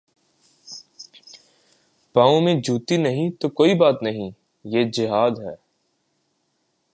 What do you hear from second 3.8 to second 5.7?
نہیں یہ جہاد ہے۔